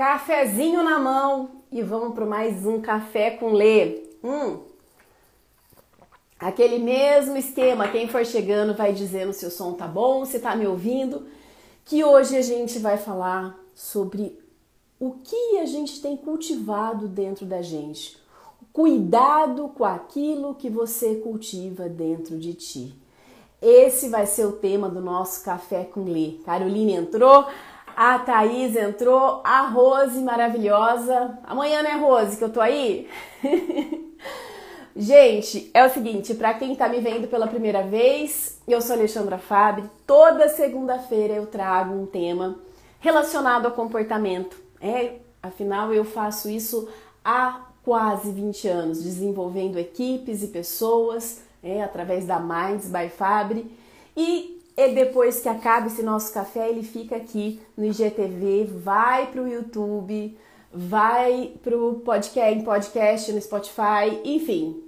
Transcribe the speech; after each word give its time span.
Cafezinho 0.00 0.82
na 0.82 0.98
mão 0.98 1.50
e 1.70 1.82
vamos 1.82 2.14
para 2.14 2.24
mais 2.24 2.64
um 2.64 2.80
café 2.80 3.32
com 3.32 3.52
Lê. 3.52 4.02
Hum, 4.24 4.60
aquele 6.38 6.78
mesmo 6.78 7.36
esquema. 7.36 7.86
Quem 7.86 8.08
for 8.08 8.24
chegando 8.24 8.74
vai 8.74 8.94
dizendo 8.94 9.34
se 9.34 9.44
o 9.44 9.50
som 9.50 9.74
tá 9.74 9.86
bom, 9.86 10.24
se 10.24 10.38
tá 10.38 10.56
me 10.56 10.66
ouvindo. 10.66 11.26
Que 11.84 12.02
hoje 12.02 12.34
a 12.34 12.40
gente 12.40 12.78
vai 12.78 12.96
falar 12.96 13.54
sobre 13.74 14.40
o 14.98 15.10
que 15.22 15.58
a 15.58 15.66
gente 15.66 16.00
tem 16.00 16.16
cultivado 16.16 17.06
dentro 17.06 17.44
da 17.44 17.60
gente. 17.60 18.16
Cuidado 18.72 19.68
com 19.68 19.84
aquilo 19.84 20.54
que 20.54 20.70
você 20.70 21.16
cultiva 21.16 21.90
dentro 21.90 22.38
de 22.38 22.54
ti. 22.54 22.94
Esse 23.60 24.08
vai 24.08 24.24
ser 24.24 24.46
o 24.46 24.52
tema 24.52 24.88
do 24.88 25.02
nosso 25.02 25.44
café 25.44 25.84
com 25.84 26.04
Lê. 26.04 26.38
Caroline 26.46 26.94
entrou, 26.94 27.44
a 27.96 28.18
Thaís 28.18 28.76
entrou, 28.76 29.40
a 29.44 29.62
Rose 29.62 30.20
maravilhosa. 30.20 31.38
Amanhã, 31.44 31.82
né, 31.82 31.96
Rose, 31.96 32.36
que 32.36 32.44
eu 32.44 32.52
tô 32.52 32.60
aí? 32.60 33.08
Gente, 34.96 35.70
é 35.72 35.84
o 35.84 35.90
seguinte, 35.90 36.34
para 36.34 36.52
quem 36.54 36.74
tá 36.74 36.88
me 36.88 37.00
vendo 37.00 37.28
pela 37.28 37.46
primeira 37.46 37.82
vez, 37.82 38.60
eu 38.66 38.82
sou 38.82 38.96
Alexandra 38.96 39.38
Fabre. 39.38 39.84
Toda 40.06 40.48
segunda-feira 40.48 41.34
eu 41.34 41.46
trago 41.46 41.94
um 41.94 42.06
tema 42.06 42.58
relacionado 42.98 43.66
ao 43.66 43.72
comportamento. 43.72 44.56
É, 44.80 45.14
afinal 45.42 45.94
eu 45.94 46.04
faço 46.04 46.50
isso 46.50 46.88
há 47.24 47.66
quase 47.82 48.30
20 48.30 48.68
anos, 48.68 49.02
desenvolvendo 49.02 49.78
equipes 49.78 50.42
e 50.42 50.48
pessoas, 50.48 51.42
é, 51.62 51.82
através 51.82 52.26
da 52.26 52.38
Minds 52.38 52.90
by 52.90 53.08
Fabre. 53.08 53.74
E 54.16 54.59
e 54.88 54.94
depois 54.94 55.40
que 55.40 55.48
acaba 55.48 55.88
esse 55.88 56.02
nosso 56.02 56.32
café, 56.32 56.70
ele 56.70 56.82
fica 56.82 57.16
aqui 57.16 57.60
no 57.76 57.84
IGTV, 57.84 58.64
vai 58.64 59.26
para 59.26 59.42
o 59.42 59.48
YouTube, 59.48 60.38
vai 60.72 61.52
para 61.62 61.76
o 61.76 61.96
podcast, 61.96 62.64
podcast 62.64 63.32
no 63.32 63.40
Spotify, 63.40 64.20
enfim. 64.24 64.82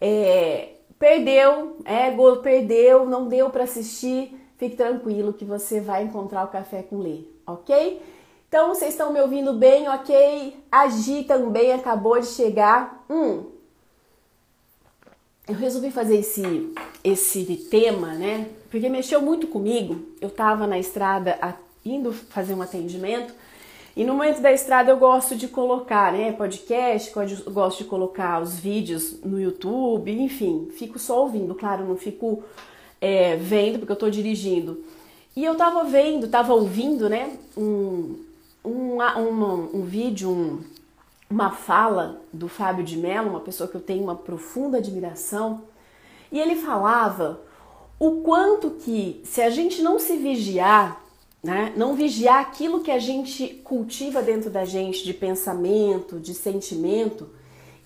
É, 0.00 0.70
perdeu, 0.98 1.76
é, 1.84 2.10
perdeu, 2.42 3.06
não 3.06 3.28
deu 3.28 3.50
para 3.50 3.64
assistir, 3.64 4.34
fique 4.56 4.76
tranquilo 4.76 5.32
que 5.32 5.44
você 5.44 5.80
vai 5.80 6.02
encontrar 6.02 6.44
o 6.44 6.48
café 6.48 6.82
com 6.82 6.98
Lê, 6.98 7.20
ok? 7.46 8.02
Então 8.48 8.68
vocês 8.68 8.90
estão 8.90 9.12
me 9.12 9.20
ouvindo 9.20 9.52
bem, 9.52 9.88
ok? 9.88 10.56
A 10.72 10.88
Gi 10.88 11.22
também 11.22 11.72
acabou 11.72 12.18
de 12.18 12.26
chegar. 12.26 13.04
Hum, 13.08 13.44
eu 15.50 15.56
resolvi 15.56 15.90
fazer 15.90 16.18
esse, 16.18 16.72
esse 17.02 17.44
tema, 17.70 18.14
né? 18.14 18.48
Porque 18.70 18.88
mexeu 18.88 19.20
muito 19.20 19.48
comigo. 19.48 20.00
Eu 20.20 20.30
tava 20.30 20.66
na 20.66 20.78
estrada 20.78 21.38
indo 21.84 22.12
fazer 22.12 22.54
um 22.54 22.62
atendimento 22.62 23.34
e 23.96 24.04
no 24.04 24.14
momento 24.14 24.40
da 24.40 24.52
estrada 24.52 24.92
eu 24.92 24.96
gosto 24.96 25.34
de 25.34 25.48
colocar, 25.48 26.12
né? 26.12 26.32
Podcast, 26.32 27.12
gosto 27.50 27.78
de 27.78 27.84
colocar 27.84 28.40
os 28.40 28.58
vídeos 28.58 29.20
no 29.24 29.40
YouTube, 29.40 30.12
enfim, 30.12 30.68
fico 30.76 30.98
só 30.98 31.22
ouvindo, 31.22 31.54
claro, 31.54 31.84
não 31.84 31.96
fico 31.96 32.44
é, 33.00 33.34
vendo 33.36 33.80
porque 33.80 33.92
eu 33.92 33.96
tô 33.96 34.08
dirigindo. 34.08 34.84
E 35.34 35.44
eu 35.44 35.56
tava 35.56 35.82
vendo, 35.84 36.28
tava 36.28 36.54
ouvindo, 36.54 37.08
né? 37.08 37.36
Um, 37.56 38.24
um, 38.64 38.98
um, 39.02 39.70
um 39.74 39.82
vídeo, 39.82 40.30
um, 40.30 40.60
uma 41.30 41.52
fala 41.52 42.20
do 42.32 42.48
Fábio 42.48 42.84
de 42.84 42.96
Mello, 42.96 43.30
uma 43.30 43.40
pessoa 43.40 43.68
que 43.68 43.76
eu 43.76 43.80
tenho 43.80 44.02
uma 44.02 44.16
profunda 44.16 44.78
admiração, 44.78 45.62
e 46.32 46.40
ele 46.40 46.56
falava 46.56 47.40
o 47.98 48.22
quanto 48.22 48.70
que 48.70 49.20
se 49.24 49.40
a 49.40 49.48
gente 49.48 49.80
não 49.80 49.98
se 49.98 50.16
vigiar, 50.16 51.00
né, 51.42 51.72
não 51.76 51.94
vigiar 51.94 52.40
aquilo 52.40 52.80
que 52.80 52.90
a 52.90 52.98
gente 52.98 53.46
cultiva 53.64 54.20
dentro 54.20 54.50
da 54.50 54.64
gente 54.64 55.04
de 55.04 55.14
pensamento, 55.14 56.18
de 56.18 56.34
sentimento, 56.34 57.30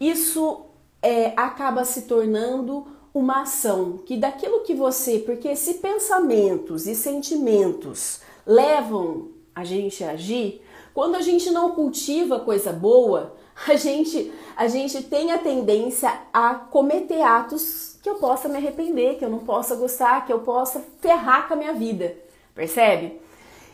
isso 0.01 0.63
é, 1.03 1.33
acaba 1.37 1.85
se 1.85 2.03
tornando 2.03 2.87
uma 3.13 3.43
ação 3.43 3.99
que 3.99 4.17
daquilo 4.17 4.61
que 4.61 4.75
você, 4.75 5.19
porque 5.19 5.55
se 5.55 5.75
pensamentos 5.75 6.87
e 6.87 6.95
sentimentos 6.95 8.21
levam 8.47 9.29
a 9.55 9.63
gente 9.63 10.03
a 10.03 10.13
agir, 10.13 10.63
quando 10.95 11.17
a 11.17 11.21
gente 11.21 11.51
não 11.51 11.73
cultiva 11.73 12.39
coisa 12.39 12.73
boa, 12.73 13.35
a 13.67 13.75
gente, 13.75 14.33
a 14.57 14.69
gente 14.69 15.03
tem 15.03 15.33
a 15.33 15.39
tendência 15.39 16.11
a 16.33 16.55
cometer 16.55 17.21
atos 17.21 17.99
que 18.01 18.09
eu 18.09 18.15
possa 18.15 18.49
me 18.49 18.57
arrepender, 18.57 19.17
que 19.19 19.25
eu 19.25 19.31
não 19.31 19.41
possa 19.41 19.75
gostar, 19.75 20.25
que 20.25 20.33
eu 20.33 20.41
possa 20.41 20.85
ferrar 21.01 21.49
com 21.49 21.55
a 21.55 21.57
minha 21.57 21.75
vida. 21.75 22.17
Percebe? 22.55 23.21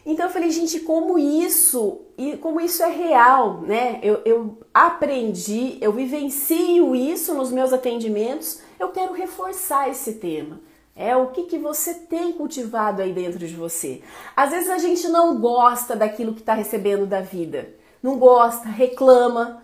Então 0.07 0.27
eu 0.27 0.33
falei, 0.33 0.51
gente, 0.51 0.81
como 0.81 1.19
isso 1.19 2.01
e 2.17 2.39
como 2.39 2.59
isso 2.59 2.83
é 2.83 2.91
real, 2.91 3.61
né? 3.61 4.01
Eu, 4.03 4.23
eu 4.25 4.59
aprendi, 4.73 5.77
eu 5.81 5.93
vivencio 5.93 6.97
isso 6.97 7.35
nos 7.35 7.53
meus 7.53 7.71
atendimentos. 7.73 8.61
Eu 8.79 8.89
quero 8.89 9.13
reforçar 9.13 9.91
esse 9.91 10.15
tema. 10.15 10.59
É 10.95 11.17
o 11.17 11.29
que, 11.29 11.45
que 11.45 11.59
você 11.59 11.95
tem 11.95 12.33
cultivado 12.33 13.01
aí 13.01 13.13
dentro 13.13 13.39
de 13.39 13.55
você. 13.55 14.03
Às 14.37 14.51
vezes 14.51 14.69
a 14.69 14.79
gente 14.79 15.09
não 15.09 15.39
gosta 15.41 15.97
daquilo 15.97 16.35
que 16.35 16.41
está 16.41 16.53
recebendo 16.53 17.07
da 17.07 17.21
vida, 17.21 17.73
não 18.03 18.19
gosta, 18.19 18.69
reclama 18.69 19.63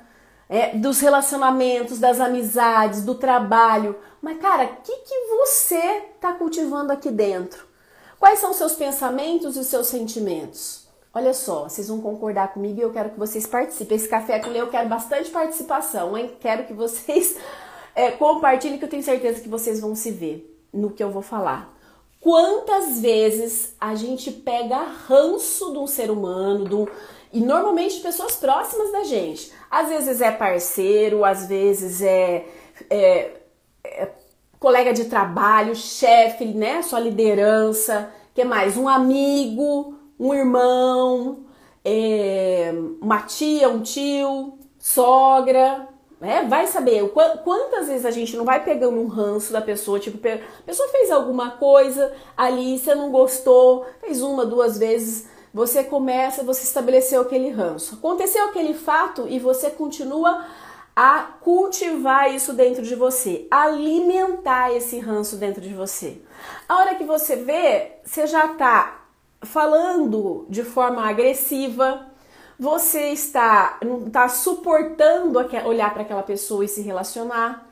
é, 0.48 0.76
dos 0.76 1.00
relacionamentos, 1.00 1.98
das 1.98 2.20
amizades, 2.20 3.04
do 3.04 3.14
trabalho. 3.14 3.96
Mas, 4.22 4.38
cara, 4.38 4.64
o 4.64 4.76
que, 4.82 4.96
que 4.98 5.26
você 5.28 6.04
está 6.14 6.32
cultivando 6.32 6.92
aqui 6.92 7.10
dentro? 7.10 7.66
Quais 8.18 8.38
são 8.38 8.50
os 8.50 8.56
seus 8.56 8.74
pensamentos 8.74 9.56
e 9.56 9.64
seus 9.64 9.88
sentimentos? 9.88 10.86
Olha 11.12 11.34
só, 11.34 11.64
vocês 11.64 11.88
vão 11.88 12.00
concordar 12.00 12.52
comigo 12.52 12.78
e 12.78 12.82
eu 12.82 12.92
quero 12.92 13.10
que 13.10 13.18
vocês 13.18 13.46
participem. 13.46 13.96
Esse 13.96 14.08
café 14.08 14.38
com 14.38 14.50
eu 14.50 14.68
quero 14.68 14.88
bastante 14.88 15.30
participação, 15.30 16.16
hein? 16.16 16.34
Quero 16.40 16.64
que 16.64 16.72
vocês 16.72 17.36
é, 17.94 18.12
compartilhem, 18.12 18.78
que 18.78 18.84
eu 18.84 18.88
tenho 18.88 19.02
certeza 19.02 19.40
que 19.40 19.48
vocês 19.48 19.80
vão 19.80 19.94
se 19.94 20.10
ver 20.10 20.55
no 20.76 20.90
que 20.90 21.02
eu 21.02 21.10
vou 21.10 21.22
falar. 21.22 21.74
Quantas 22.20 23.00
vezes 23.00 23.74
a 23.80 23.94
gente 23.94 24.30
pega 24.30 24.78
ranço 25.08 25.72
de 25.72 25.78
um 25.78 25.86
ser 25.86 26.10
humano, 26.10 26.68
de 26.68 26.74
um, 26.74 26.86
e 27.32 27.40
normalmente 27.40 28.00
pessoas 28.00 28.36
próximas 28.36 28.90
da 28.92 29.04
gente. 29.04 29.52
Às 29.70 29.88
vezes 29.88 30.20
é 30.20 30.30
parceiro, 30.30 31.24
às 31.24 31.46
vezes 31.46 32.02
é, 32.02 32.46
é, 32.90 33.40
é 33.84 34.10
colega 34.58 34.92
de 34.92 35.04
trabalho, 35.04 35.74
chefe, 35.74 36.46
né? 36.46 36.82
Sua 36.82 37.00
liderança, 37.00 38.10
que 38.34 38.44
mais? 38.44 38.76
Um 38.76 38.88
amigo, 38.88 39.94
um 40.18 40.32
irmão, 40.32 41.44
é, 41.84 42.72
uma 43.00 43.22
tia, 43.22 43.68
um 43.68 43.82
tio, 43.82 44.58
sogra, 44.78 45.88
é, 46.20 46.44
vai 46.44 46.66
saber 46.66 47.06
quantas 47.44 47.88
vezes 47.88 48.06
a 48.06 48.10
gente 48.10 48.36
não 48.36 48.44
vai 48.44 48.64
pegando 48.64 48.98
um 48.98 49.06
ranço 49.06 49.52
da 49.52 49.60
pessoa, 49.60 50.00
tipo, 50.00 50.18
a 50.26 50.62
pessoa 50.64 50.88
fez 50.88 51.10
alguma 51.10 51.52
coisa 51.52 52.12
ali, 52.36 52.78
você 52.78 52.94
não 52.94 53.10
gostou, 53.10 53.86
fez 54.00 54.22
uma, 54.22 54.46
duas 54.46 54.78
vezes, 54.78 55.28
você 55.52 55.84
começa, 55.84 56.42
você 56.42 56.62
estabeleceu 56.62 57.20
aquele 57.20 57.50
ranço. 57.50 57.96
Aconteceu 57.96 58.44
aquele 58.46 58.72
fato 58.72 59.26
e 59.28 59.38
você 59.38 59.70
continua 59.70 60.46
a 60.94 61.20
cultivar 61.42 62.34
isso 62.34 62.54
dentro 62.54 62.82
de 62.82 62.94
você, 62.94 63.46
alimentar 63.50 64.72
esse 64.72 64.98
ranço 64.98 65.36
dentro 65.36 65.60
de 65.60 65.74
você. 65.74 66.22
A 66.66 66.78
hora 66.78 66.94
que 66.94 67.04
você 67.04 67.36
vê, 67.36 67.98
você 68.02 68.26
já 68.26 68.48
tá 68.48 69.02
falando 69.42 70.46
de 70.48 70.64
forma 70.64 71.06
agressiva, 71.06 72.06
você 72.58 73.10
está 73.10 73.78
não 73.84 74.06
está 74.06 74.28
suportando 74.28 75.38
olhar 75.66 75.92
para 75.92 76.02
aquela 76.02 76.22
pessoa 76.22 76.64
e 76.64 76.68
se 76.68 76.80
relacionar, 76.80 77.68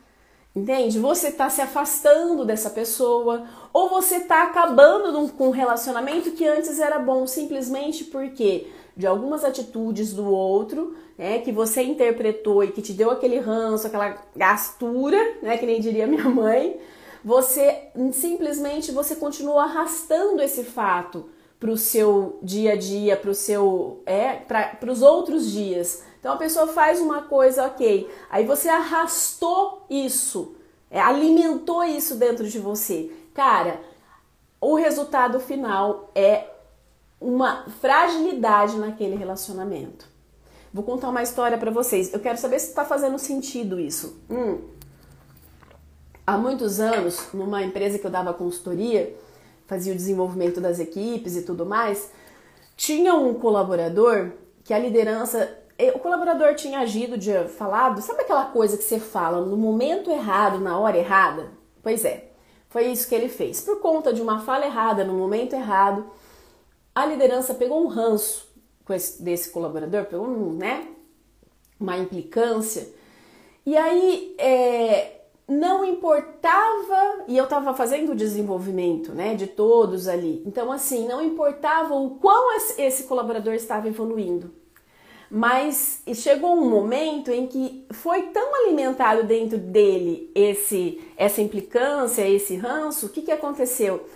entende? 0.55 0.99
Você 0.99 1.28
está 1.28 1.49
se 1.49 1.61
afastando 1.61 2.45
dessa 2.45 2.71
pessoa 2.71 3.44
ou 3.73 3.89
você 3.89 4.17
está 4.17 4.43
acabando 4.44 5.33
com 5.33 5.49
um 5.49 5.50
relacionamento 5.50 6.33
que 6.33 6.47
antes 6.47 6.78
era 6.78 6.99
bom 6.99 7.27
simplesmente 7.27 8.05
porque 8.05 8.67
de 8.97 9.06
algumas 9.06 9.44
atitudes 9.44 10.12
do 10.12 10.31
outro, 10.31 10.94
né, 11.19 11.41
que 11.41 11.50
você 11.50 11.82
interpretou 11.82 12.62
e 12.62 12.70
que 12.70 12.81
te 12.81 12.93
deu 12.93 13.11
aquele 13.11 13.41
ranço, 13.41 13.87
aquela 13.87 14.17
gastura, 14.37 15.19
né, 15.43 15.56
que 15.56 15.67
nem 15.67 15.81
diria 15.81 16.06
minha 16.06 16.29
mãe, 16.29 16.79
você 17.25 17.88
simplesmente 18.12 18.93
você 18.93 19.17
continua 19.17 19.64
arrastando 19.64 20.41
esse 20.43 20.62
fato 20.62 21.29
para 21.64 21.72
o 21.72 21.78
seu 21.78 22.38
dia 22.43 22.75
a 22.75 22.76
dia, 22.76 23.16
para 23.16 23.31
o 23.31 23.34
seu 23.34 24.02
é, 24.05 24.34
para 24.34 24.93
os 24.93 25.00
outros 25.00 25.50
dias. 25.50 26.02
Então 26.20 26.34
a 26.34 26.37
pessoa 26.37 26.66
faz 26.66 27.00
uma 27.00 27.22
coisa, 27.22 27.64
ok. 27.64 28.06
Aí 28.28 28.44
você 28.44 28.69
arrastou 28.69 29.87
isso, 29.88 30.56
é, 30.90 31.00
alimentou 31.00 31.82
isso 31.82 32.16
dentro 32.16 32.46
de 32.46 32.58
você. 32.58 33.11
Cara, 33.32 33.81
o 34.61 34.75
resultado 34.75 35.40
final 35.40 36.11
é 36.14 36.50
uma 37.19 37.64
fragilidade 37.81 38.76
naquele 38.76 39.16
relacionamento. 39.16 40.06
Vou 40.70 40.84
contar 40.84 41.08
uma 41.08 41.22
história 41.22 41.56
para 41.56 41.70
vocês. 41.70 42.12
Eu 42.12 42.20
quero 42.20 42.37
saber 42.37 42.58
se 42.58 42.69
está 42.69 42.84
fazendo 42.84 43.19
sentido 43.19 43.81
isso. 43.81 44.20
Hum. 44.28 44.58
Há 46.26 46.37
muitos 46.37 46.78
anos, 46.78 47.32
numa 47.32 47.62
empresa 47.62 47.99
que 47.99 48.06
eu 48.06 48.11
dava 48.11 48.34
consultoria, 48.34 49.16
fazia 49.66 49.93
o 49.93 49.96
desenvolvimento 49.96 50.61
das 50.61 50.78
equipes 50.78 51.37
e 51.37 51.43
tudo 51.43 51.64
mais, 51.64 52.11
tinha 52.76 53.14
um 53.14 53.34
colaborador 53.34 54.32
que 54.62 54.72
a 54.72 54.78
liderança. 54.78 55.58
Eh, 55.78 55.93
o 55.94 55.99
colaborador 55.99 56.55
tinha 56.55 56.81
agido, 56.81 57.19
de 57.19 57.49
falado, 57.49 58.00
sabe 58.00 58.22
aquela 58.22 58.46
coisa 58.46 58.76
que 58.76 58.84
você 58.84 58.99
fala 58.99 59.44
no 59.44 59.56
momento 59.56 60.11
errado, 60.11 60.58
na 60.61 60.78
hora 60.78 60.96
errada? 60.96 61.50
Pois 61.82 62.05
é, 62.05 62.31
foi 62.69 62.87
isso 62.87 63.08
que 63.08 63.14
ele 63.14 63.28
fez. 63.28 63.61
Por 63.61 63.81
conta 63.81 64.12
de 64.12 64.22
uma 64.22 64.40
fala 64.40 64.66
errada, 64.66 65.05
no 65.05 65.14
momento 65.14 65.55
errado, 65.55 66.06
a 66.94 67.05
liderança 67.06 67.55
pegou 67.55 67.84
um 67.84 67.88
ranço 67.88 68.55
esse, 68.93 69.22
desse 69.22 69.50
colaborador, 69.50 70.05
pegou 70.05 70.26
um, 70.26 70.52
né, 70.52 70.88
uma 71.78 71.96
implicância. 71.96 72.88
E 73.64 73.76
aí, 73.76 74.34
é, 74.38 75.13
não 75.46 75.85
importava, 75.85 77.25
e 77.29 77.37
eu 77.37 77.44
estava 77.44 77.75
fazendo 77.75 78.12
o 78.12 78.17
desenvolvimento 78.17 79.12
né, 79.12 79.35
de 79.35 79.46
todos 79.46 80.08
ali, 80.08 80.43
então 80.46 80.73
assim, 80.73 81.06
não 81.06 81.23
importava 81.23 81.94
o 81.94 82.11
quão 82.17 82.56
esse 82.79 83.05
colaborador 83.05 83.52
estava 83.52 83.87
evoluindo, 83.87 84.50
mas 85.31 86.02
chegou 86.14 86.55
um 86.55 86.69
momento 86.69 87.31
em 87.31 87.46
que 87.46 87.87
foi 87.91 88.23
tão 88.29 88.55
alimentado 88.55 89.25
dentro 89.25 89.58
dele 89.58 90.31
esse 90.35 91.00
essa 91.17 91.43
implicância, 91.43 92.26
esse 92.26 92.56
ranço, 92.56 93.06
o 93.06 93.08
que, 93.08 93.23
que 93.23 93.32
aconteceu? 93.32 94.06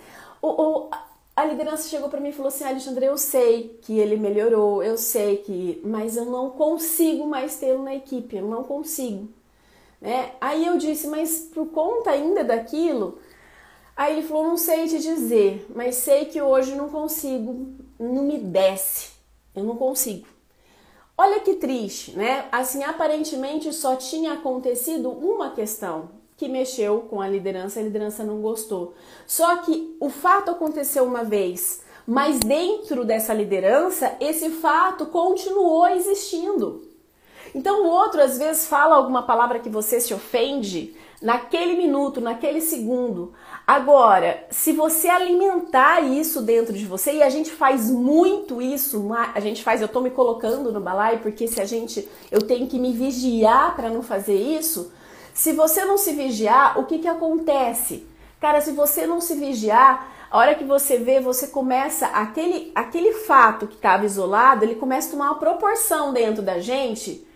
O, 0.41 0.47
o, 0.47 0.89
a 1.35 1.45
liderança 1.45 1.89
chegou 1.89 2.09
para 2.09 2.19
mim 2.19 2.29
e 2.29 2.33
falou 2.33 2.47
assim: 2.47 2.63
Alexandre, 2.63 3.05
eu 3.05 3.17
sei 3.17 3.79
que 3.81 3.97
ele 3.97 4.17
melhorou, 4.17 4.83
eu 4.83 4.97
sei 4.97 5.37
que, 5.37 5.81
mas 5.83 6.17
eu 6.17 6.25
não 6.25 6.49
consigo 6.49 7.25
mais 7.25 7.57
tê-lo 7.57 7.83
na 7.83 7.95
equipe, 7.95 8.37
eu 8.37 8.45
não 8.45 8.63
consigo. 8.63 9.29
Né? 10.01 10.31
Aí 10.39 10.65
eu 10.65 10.77
disse, 10.77 11.07
mas 11.07 11.49
por 11.53 11.67
conta 11.67 12.11
ainda 12.11 12.43
daquilo, 12.43 13.19
aí 13.95 14.17
ele 14.17 14.27
falou, 14.27 14.45
não 14.45 14.57
sei 14.57 14.87
te 14.87 14.99
dizer, 14.99 15.65
mas 15.75 15.95
sei 15.95 16.25
que 16.25 16.41
hoje 16.41 16.75
não 16.75 16.89
consigo, 16.89 17.73
não 17.99 18.23
me 18.23 18.37
desce, 18.37 19.11
eu 19.55 19.63
não 19.63 19.75
consigo. 19.75 20.25
Olha 21.17 21.41
que 21.41 21.55
triste, 21.55 22.15
né? 22.15 22.47
Assim, 22.49 22.81
aparentemente 22.81 23.73
só 23.73 23.97
tinha 23.97 24.33
acontecido 24.33 25.09
uma 25.09 25.51
questão 25.51 26.11
que 26.37 26.47
mexeu 26.47 27.01
com 27.09 27.19
a 27.19 27.27
liderança, 27.27 27.81
a 27.81 27.83
liderança 27.83 28.23
não 28.23 28.41
gostou. 28.41 28.93
Só 29.27 29.57
que 29.57 29.97
o 29.99 30.09
fato 30.09 30.49
aconteceu 30.49 31.03
uma 31.03 31.25
vez, 31.25 31.81
mas 32.07 32.39
dentro 32.39 33.03
dessa 33.03 33.33
liderança, 33.33 34.15
esse 34.21 34.49
fato 34.49 35.07
continuou 35.07 35.85
existindo. 35.89 36.88
Então 37.53 37.83
o 37.83 37.89
outro 37.89 38.21
às 38.21 38.37
vezes 38.37 38.67
fala 38.67 38.95
alguma 38.95 39.23
palavra 39.23 39.59
que 39.59 39.69
você 39.69 39.99
se 39.99 40.13
ofende 40.13 40.95
naquele 41.21 41.75
minuto, 41.75 42.21
naquele 42.21 42.61
segundo. 42.61 43.33
Agora, 43.65 44.45
se 44.49 44.71
você 44.71 45.09
alimentar 45.09 46.01
isso 46.01 46.41
dentro 46.41 46.73
de 46.73 46.85
você, 46.85 47.13
e 47.13 47.23
a 47.23 47.29
gente 47.29 47.51
faz 47.51 47.89
muito 47.89 48.61
isso, 48.61 49.11
a 49.33 49.39
gente 49.39 49.63
faz, 49.63 49.81
eu 49.81 49.87
tô 49.87 50.01
me 50.01 50.09
colocando 50.09 50.71
no 50.71 50.79
balai, 50.79 51.19
porque 51.19 51.47
se 51.47 51.61
a 51.61 51.65
gente, 51.65 52.07
eu 52.31 52.41
tenho 52.41 52.67
que 52.67 52.79
me 52.79 52.93
vigiar 52.93 53.75
para 53.75 53.89
não 53.89 54.01
fazer 54.01 54.35
isso. 54.35 54.91
Se 55.33 55.51
você 55.53 55.85
não 55.85 55.97
se 55.97 56.13
vigiar, 56.13 56.79
o 56.79 56.85
que 56.85 56.99
que 56.99 57.07
acontece? 57.07 58.07
Cara, 58.39 58.61
se 58.61 58.71
você 58.71 59.05
não 59.05 59.21
se 59.21 59.35
vigiar, 59.35 60.07
a 60.31 60.37
hora 60.37 60.55
que 60.55 60.63
você 60.63 60.97
vê, 60.97 61.19
você 61.19 61.47
começa 61.47 62.07
aquele 62.07 62.71
aquele 62.73 63.13
fato 63.13 63.67
que 63.67 63.75
estava 63.75 64.05
isolado, 64.05 64.63
ele 64.63 64.75
começa 64.75 65.09
a 65.09 65.11
tomar 65.11 65.25
uma 65.25 65.39
proporção 65.39 66.13
dentro 66.13 66.41
da 66.41 66.59
gente 66.59 67.27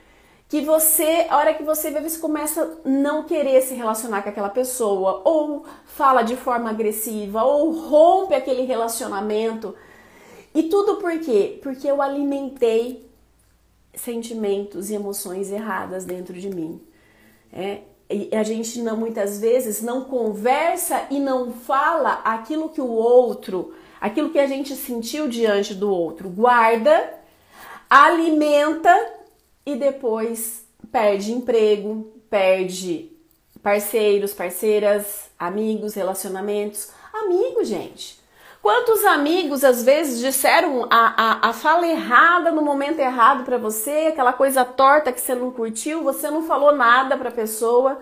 que 0.53 0.61
você, 0.61 1.25
a 1.31 1.37
hora 1.37 1.55
que 1.55 1.63
você 1.63 1.89
vê, 1.89 1.99
você 1.99 2.19
começa 2.19 2.61
a 2.61 2.87
não 2.87 3.23
querer 3.23 3.59
se 3.63 3.73
relacionar 3.73 4.21
com 4.21 4.29
aquela 4.29 4.49
pessoa, 4.49 5.23
ou 5.25 5.65
fala 5.83 6.21
de 6.21 6.35
forma 6.35 6.69
agressiva, 6.69 7.43
ou 7.43 7.71
rompe 7.71 8.35
aquele 8.35 8.61
relacionamento. 8.61 9.73
E 10.53 10.61
tudo 10.61 10.97
por 10.97 11.17
quê? 11.21 11.59
Porque 11.63 11.87
eu 11.87 12.03
alimentei 12.03 13.09
sentimentos 13.95 14.91
e 14.91 14.93
emoções 14.93 15.51
erradas 15.51 16.05
dentro 16.05 16.35
de 16.35 16.51
mim. 16.51 16.79
É, 17.51 17.79
e 18.07 18.29
a 18.35 18.43
gente 18.43 18.79
não, 18.79 18.95
muitas 18.95 19.39
vezes 19.39 19.81
não 19.81 20.03
conversa 20.03 21.07
e 21.09 21.19
não 21.19 21.51
fala 21.51 22.21
aquilo 22.23 22.69
que 22.69 22.79
o 22.79 22.91
outro, 22.91 23.73
aquilo 23.99 24.29
que 24.29 24.37
a 24.37 24.45
gente 24.45 24.75
sentiu 24.75 25.27
diante 25.27 25.73
do 25.73 25.89
outro, 25.89 26.29
guarda, 26.29 27.11
alimenta 27.89 29.22
e 29.65 29.75
depois 29.75 30.65
perde 30.91 31.31
emprego, 31.31 32.13
perde 32.29 33.11
parceiros, 33.61 34.33
parceiras, 34.33 35.29
amigos, 35.39 35.93
relacionamentos. 35.93 36.91
Amigo, 37.13 37.63
gente. 37.63 38.21
Quantos 38.61 39.03
amigos 39.03 39.63
às 39.63 39.83
vezes 39.83 40.21
disseram 40.21 40.87
a, 40.89 41.47
a, 41.47 41.49
a 41.49 41.53
fala 41.53 41.85
errada 41.85 42.49
no 42.49 42.61
momento 42.61 42.99
errado 42.99 43.43
para 43.43 43.57
você, 43.57 44.07
aquela 44.07 44.31
coisa 44.31 44.63
torta 44.63 45.11
que 45.11 45.19
você 45.19 45.35
não 45.35 45.51
curtiu, 45.51 46.01
você 46.01 46.29
não 46.31 46.43
falou 46.43 46.73
nada 46.73 47.17
para 47.17 47.27
a 47.27 47.31
pessoa, 47.31 47.99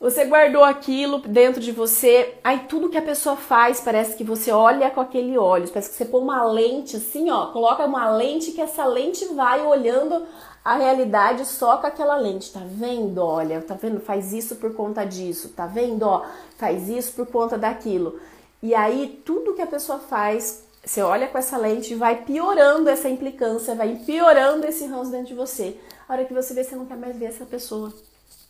você 0.00 0.24
guardou 0.24 0.64
aquilo 0.64 1.18
dentro 1.18 1.60
de 1.60 1.70
você, 1.70 2.34
aí 2.42 2.60
tudo 2.68 2.88
que 2.88 2.98
a 2.98 3.02
pessoa 3.02 3.36
faz 3.36 3.80
parece 3.80 4.16
que 4.16 4.24
você 4.24 4.50
olha 4.50 4.90
com 4.90 5.00
aquele 5.00 5.38
olho, 5.38 5.68
parece 5.68 5.90
que 5.90 5.94
você 5.94 6.04
põe 6.04 6.20
uma 6.20 6.42
lente 6.42 6.96
assim, 6.96 7.30
ó, 7.30 7.46
coloca 7.52 7.84
uma 7.84 8.10
lente 8.10 8.50
que 8.50 8.60
essa 8.60 8.84
lente 8.86 9.24
vai 9.34 9.64
olhando 9.64 10.26
a 10.64 10.76
realidade 10.76 11.44
só 11.46 11.78
com 11.78 11.86
aquela 11.86 12.16
lente, 12.16 12.52
tá 12.52 12.60
vendo? 12.64 13.18
Olha, 13.18 13.62
tá 13.62 13.74
vendo? 13.74 14.00
Faz 14.00 14.32
isso 14.32 14.56
por 14.56 14.74
conta 14.74 15.04
disso, 15.04 15.50
tá 15.50 15.66
vendo? 15.66 16.02
Ó, 16.02 16.24
faz 16.56 16.88
isso 16.88 17.12
por 17.12 17.26
conta 17.26 17.56
daquilo. 17.56 18.20
E 18.62 18.74
aí 18.74 19.22
tudo 19.24 19.54
que 19.54 19.62
a 19.62 19.66
pessoa 19.66 19.98
faz, 19.98 20.64
você 20.84 21.00
olha 21.00 21.28
com 21.28 21.38
essa 21.38 21.56
lente, 21.56 21.94
vai 21.94 22.24
piorando 22.24 22.90
essa 22.90 23.08
implicância, 23.08 23.74
vai 23.74 23.96
piorando 24.04 24.66
esse 24.66 24.84
ranço 24.86 25.10
dentro 25.10 25.28
de 25.28 25.34
você. 25.34 25.78
A 26.06 26.12
hora 26.12 26.24
que 26.24 26.34
você 26.34 26.52
vê, 26.52 26.62
você 26.62 26.76
não 26.76 26.84
quer 26.84 26.96
mais 26.96 27.16
ver 27.16 27.26
essa 27.26 27.46
pessoa. 27.46 27.92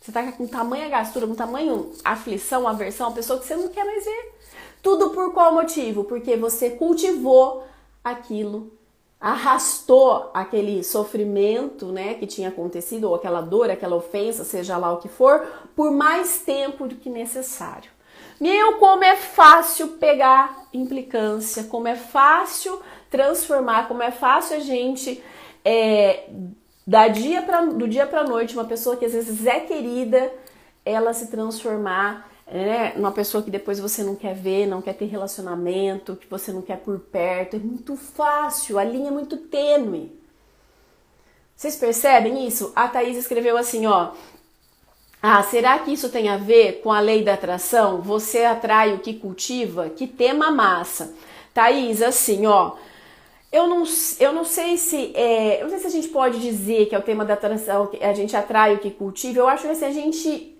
Você 0.00 0.10
tá 0.10 0.32
com 0.32 0.46
tamanha 0.46 0.88
gastura, 0.88 1.26
com 1.26 1.34
tamanho 1.34 1.92
aflição, 2.04 2.66
aversão, 2.66 3.08
a 3.08 3.12
pessoa 3.12 3.38
que 3.38 3.46
você 3.46 3.54
não 3.54 3.68
quer 3.68 3.84
mais 3.84 4.04
ver. 4.04 4.34
Tudo 4.82 5.10
por 5.10 5.32
qual 5.32 5.52
motivo? 5.52 6.04
Porque 6.04 6.36
você 6.36 6.70
cultivou 6.70 7.64
aquilo 8.02 8.72
arrastou 9.20 10.30
aquele 10.32 10.82
sofrimento, 10.82 11.86
né, 11.86 12.14
que 12.14 12.26
tinha 12.26 12.48
acontecido, 12.48 13.04
ou 13.04 13.14
aquela 13.14 13.42
dor, 13.42 13.70
aquela 13.70 13.94
ofensa, 13.94 14.44
seja 14.44 14.78
lá 14.78 14.92
o 14.92 14.96
que 14.96 15.08
for, 15.08 15.46
por 15.76 15.90
mais 15.90 16.38
tempo 16.38 16.86
do 16.86 16.94
que 16.94 17.10
necessário. 17.10 17.90
Meu, 18.40 18.78
como 18.78 19.04
é 19.04 19.16
fácil 19.16 19.88
pegar 19.98 20.66
implicância, 20.72 21.64
como 21.64 21.86
é 21.86 21.96
fácil 21.96 22.80
transformar, 23.10 23.86
como 23.86 24.02
é 24.02 24.10
fácil 24.10 24.56
a 24.56 24.60
gente 24.60 25.22
é, 25.62 26.24
da 26.86 27.08
dia 27.08 27.42
pra, 27.42 27.66
do 27.66 27.86
dia 27.86 28.06
para 28.06 28.24
noite 28.24 28.54
uma 28.54 28.64
pessoa 28.64 28.96
que 28.96 29.04
às 29.04 29.12
vezes 29.12 29.46
é 29.46 29.60
querida, 29.60 30.32
ela 30.82 31.12
se 31.12 31.30
transformar 31.30 32.29
né? 32.50 32.92
Uma 32.96 33.12
pessoa 33.12 33.42
que 33.42 33.50
depois 33.50 33.78
você 33.78 34.02
não 34.02 34.16
quer 34.16 34.34
ver, 34.34 34.66
não 34.66 34.82
quer 34.82 34.94
ter 34.94 35.06
relacionamento, 35.06 36.16
que 36.16 36.26
você 36.28 36.52
não 36.52 36.62
quer 36.62 36.78
por 36.78 36.98
perto. 36.98 37.56
É 37.56 37.58
muito 37.58 37.96
fácil, 37.96 38.78
a 38.78 38.84
linha 38.84 39.08
é 39.08 39.12
muito 39.12 39.36
tênue. 39.36 40.18
Vocês 41.54 41.76
percebem 41.76 42.46
isso? 42.46 42.72
A 42.74 42.88
Thaís 42.88 43.16
escreveu 43.16 43.56
assim, 43.56 43.86
ó. 43.86 44.12
Ah, 45.22 45.42
será 45.42 45.78
que 45.78 45.92
isso 45.92 46.08
tem 46.08 46.30
a 46.30 46.38
ver 46.38 46.80
com 46.80 46.90
a 46.90 47.00
lei 47.00 47.22
da 47.22 47.34
atração? 47.34 48.00
Você 48.00 48.44
atrai 48.44 48.94
o 48.94 49.00
que 49.00 49.14
cultiva? 49.14 49.90
Que 49.90 50.06
tema 50.06 50.50
massa. 50.50 51.14
Thaís, 51.52 52.00
assim, 52.00 52.46
ó. 52.46 52.76
Eu 53.52 53.68
não, 53.68 53.84
eu 54.18 54.32
não 54.32 54.44
sei 54.44 54.78
se 54.78 55.12
é, 55.14 55.60
eu 55.60 55.64
não 55.64 55.70
sei 55.70 55.80
se 55.80 55.86
a 55.88 55.90
gente 55.90 56.08
pode 56.08 56.40
dizer 56.40 56.86
que 56.86 56.94
é 56.94 56.98
o 56.98 57.02
tema 57.02 57.24
da 57.24 57.34
atração, 57.34 57.88
que 57.88 58.02
a 58.02 58.14
gente 58.14 58.34
atrai 58.34 58.74
o 58.74 58.78
que 58.78 58.90
cultiva. 58.90 59.40
Eu 59.40 59.48
acho 59.48 59.64
que 59.64 59.68
assim, 59.68 59.84
a 59.84 59.92
gente 59.92 60.59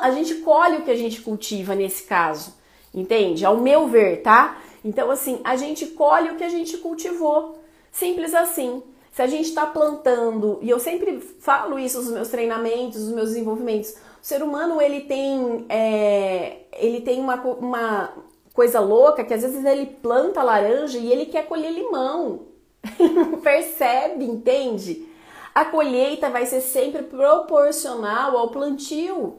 a 0.00 0.10
gente 0.10 0.36
colhe 0.36 0.78
o 0.78 0.82
que 0.82 0.90
a 0.90 0.96
gente 0.96 1.20
cultiva 1.20 1.74
nesse 1.74 2.04
caso, 2.04 2.54
entende? 2.94 3.44
Ao 3.44 3.56
meu 3.56 3.88
ver, 3.88 4.22
tá? 4.22 4.58
Então, 4.84 5.10
assim, 5.10 5.40
a 5.42 5.56
gente 5.56 5.86
colhe 5.86 6.30
o 6.30 6.36
que 6.36 6.44
a 6.44 6.48
gente 6.48 6.76
cultivou. 6.78 7.58
Simples 7.90 8.34
assim. 8.34 8.82
Se 9.10 9.22
a 9.22 9.26
gente 9.26 9.48
está 9.48 9.64
plantando, 9.66 10.58
e 10.60 10.68
eu 10.68 10.78
sempre 10.78 11.20
falo 11.40 11.78
isso 11.78 12.02
nos 12.02 12.12
meus 12.12 12.28
treinamentos, 12.28 13.02
nos 13.04 13.14
meus 13.14 13.28
desenvolvimentos, 13.30 13.92
o 13.92 13.96
ser 14.20 14.42
humano 14.42 14.80
ele 14.80 15.00
tem, 15.00 15.64
é, 15.70 16.58
ele 16.74 17.00
tem 17.00 17.18
uma, 17.18 17.34
uma 17.42 18.12
coisa 18.52 18.78
louca 18.78 19.24
que 19.24 19.32
às 19.32 19.42
vezes 19.42 19.64
ele 19.64 19.86
planta 19.86 20.42
laranja 20.42 20.98
e 20.98 21.10
ele 21.10 21.26
quer 21.26 21.46
colher 21.46 21.72
limão. 21.72 22.42
não 23.00 23.40
percebe, 23.40 24.24
entende? 24.24 25.08
A 25.54 25.64
colheita 25.64 26.28
vai 26.28 26.44
ser 26.44 26.60
sempre 26.60 27.02
proporcional 27.02 28.36
ao 28.36 28.50
plantio. 28.50 29.38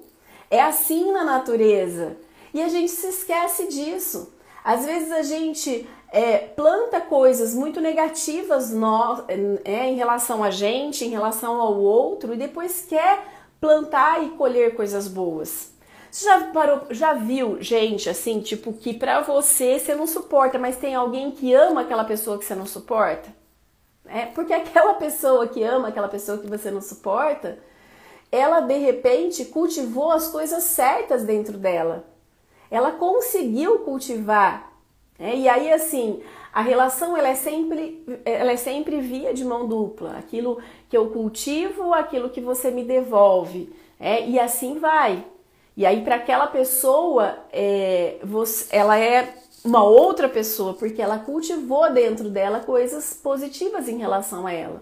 É 0.50 0.62
assim 0.62 1.12
na 1.12 1.24
natureza. 1.24 2.18
E 2.54 2.62
a 2.62 2.70
gente 2.70 2.92
se 2.92 3.08
esquece 3.08 3.68
disso. 3.68 4.34
Às 4.64 4.86
vezes 4.86 5.12
a 5.12 5.22
gente 5.22 5.88
é, 6.12 6.38
planta 6.38 7.02
coisas 7.02 7.54
muito 7.54 7.80
negativas 7.82 8.72
no, 8.72 9.26
é, 9.64 9.90
em 9.90 9.96
relação 9.96 10.44
a 10.44 10.50
gente, 10.50 11.06
em 11.06 11.10
relação 11.10 11.62
ao 11.62 11.78
outro, 11.78 12.34
e 12.34 12.38
depois 12.38 12.86
quer 12.88 13.26
plantar 13.60 14.24
e 14.24 14.30
colher 14.32 14.76
coisas 14.76 15.08
boas. 15.08 15.72
Você 16.10 16.26
já, 16.26 16.46
parou, 16.46 16.82
já 16.90 17.14
viu 17.14 17.62
gente 17.62 18.10
assim, 18.10 18.40
tipo, 18.40 18.74
que 18.74 18.94
pra 18.94 19.22
você 19.22 19.78
você 19.78 19.94
não 19.94 20.08
suporta, 20.08 20.58
mas 20.58 20.78
tem 20.78 20.96
alguém 20.96 21.32
que 21.32 21.54
ama 21.54 21.82
aquela 21.82 22.04
pessoa 22.06 22.38
que 22.38 22.46
você 22.46 22.56
não 22.56 22.66
suporta? 22.66 23.30
É 24.06 24.26
porque 24.26 24.54
aquela 24.54 24.94
pessoa 24.96 25.48
que 25.48 25.62
ama, 25.64 25.90
aquela 25.90 26.08
pessoa 26.08 26.38
que 26.38 26.48
você 26.48 26.72
não 26.72 26.82
suporta, 26.82 27.60
ela 28.32 28.60
de 28.62 28.78
repente 28.78 29.46
cultivou 29.46 30.12
as 30.12 30.28
coisas 30.28 30.64
certas 30.64 31.24
dentro 31.24 31.58
dela. 31.58 32.06
Ela 32.70 32.92
conseguiu 32.92 33.80
cultivar. 33.80 34.74
Né? 35.18 35.36
E 35.36 35.50
aí 35.50 35.72
assim, 35.72 36.22
a 36.54 36.62
relação 36.62 37.16
ela 37.16 37.30
é 37.30 37.36
sempre 37.36 38.04
ela 38.26 38.52
é 38.52 38.58
sempre 38.58 39.00
via 39.00 39.34
de 39.34 39.46
mão 39.46 39.68
dupla. 39.68 40.18
Aquilo 40.18 40.60
que 40.90 40.98
eu 40.98 41.10
cultivo, 41.10 41.94
aquilo 41.94 42.30
que 42.30 42.42
você 42.42 42.72
me 42.72 42.84
devolve. 42.84 43.74
É, 44.00 44.28
e 44.28 44.40
assim 44.40 44.80
vai. 44.80 45.26
E 45.78 45.86
aí, 45.86 46.04
para 46.04 46.16
aquela 46.16 46.48
pessoa, 46.48 47.38
é, 47.54 48.18
você, 48.24 48.76
ela 48.76 48.98
é 48.98 49.32
uma 49.64 49.84
outra 49.84 50.28
pessoa, 50.28 50.74
porque 50.74 51.00
ela 51.00 51.20
cultivou 51.20 51.92
dentro 51.94 52.32
dela 52.32 52.62
coisas 52.62 53.14
positivas 53.14 53.88
em 53.88 53.98
relação 53.98 54.48
a 54.48 54.52
ela. 54.54 54.82